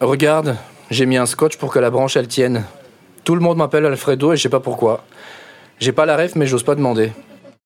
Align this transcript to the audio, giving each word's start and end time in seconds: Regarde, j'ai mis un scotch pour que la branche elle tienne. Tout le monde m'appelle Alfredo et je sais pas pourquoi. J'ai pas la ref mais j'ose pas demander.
Regarde, 0.00 0.56
j'ai 0.90 1.04
mis 1.04 1.18
un 1.18 1.26
scotch 1.26 1.58
pour 1.58 1.70
que 1.70 1.78
la 1.78 1.90
branche 1.90 2.16
elle 2.16 2.26
tienne. 2.26 2.64
Tout 3.22 3.34
le 3.34 3.42
monde 3.42 3.58
m'appelle 3.58 3.84
Alfredo 3.84 4.32
et 4.32 4.36
je 4.38 4.42
sais 4.42 4.48
pas 4.48 4.58
pourquoi. 4.58 5.04
J'ai 5.78 5.92
pas 5.92 6.06
la 6.06 6.16
ref 6.16 6.36
mais 6.36 6.46
j'ose 6.46 6.62
pas 6.62 6.74
demander. 6.74 7.12